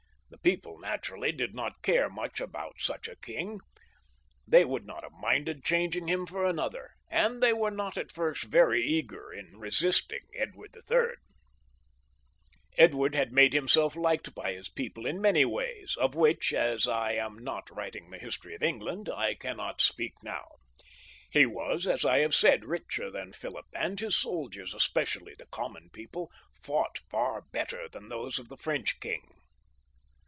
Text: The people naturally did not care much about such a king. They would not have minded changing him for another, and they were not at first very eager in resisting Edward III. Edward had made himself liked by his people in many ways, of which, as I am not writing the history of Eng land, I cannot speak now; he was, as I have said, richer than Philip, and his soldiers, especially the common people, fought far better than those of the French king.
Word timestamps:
The 0.43 0.51
people 0.53 0.79
naturally 0.79 1.31
did 1.33 1.53
not 1.53 1.83
care 1.83 2.09
much 2.09 2.39
about 2.39 2.75
such 2.79 3.07
a 3.09 3.17
king. 3.17 3.59
They 4.47 4.63
would 4.65 4.87
not 4.87 5.03
have 5.03 5.11
minded 5.11 5.63
changing 5.63 6.07
him 6.07 6.25
for 6.25 6.45
another, 6.45 6.91
and 7.11 7.43
they 7.43 7.51
were 7.53 7.69
not 7.69 7.95
at 7.97 8.11
first 8.13 8.45
very 8.45 8.81
eager 8.83 9.31
in 9.31 9.59
resisting 9.59 10.21
Edward 10.33 10.73
III. 10.89 11.15
Edward 12.77 13.13
had 13.13 13.31
made 13.33 13.53
himself 13.53 13.95
liked 13.95 14.33
by 14.33 14.53
his 14.53 14.67
people 14.69 15.05
in 15.05 15.21
many 15.21 15.43
ways, 15.45 15.95
of 15.99 16.15
which, 16.15 16.53
as 16.53 16.87
I 16.87 17.11
am 17.11 17.37
not 17.37 17.69
writing 17.69 18.09
the 18.09 18.17
history 18.17 18.55
of 18.55 18.63
Eng 18.63 18.79
land, 18.79 19.09
I 19.09 19.35
cannot 19.35 19.79
speak 19.81 20.13
now; 20.23 20.47
he 21.29 21.45
was, 21.45 21.85
as 21.85 22.03
I 22.05 22.19
have 22.19 22.33
said, 22.33 22.63
richer 22.65 23.11
than 23.11 23.33
Philip, 23.33 23.65
and 23.73 23.99
his 23.99 24.17
soldiers, 24.17 24.73
especially 24.73 25.35
the 25.37 25.47
common 25.47 25.89
people, 25.91 26.31
fought 26.63 26.97
far 27.11 27.41
better 27.51 27.87
than 27.89 28.07
those 28.09 28.39
of 28.39 28.47
the 28.49 28.57
French 28.57 28.99
king. 29.01 29.35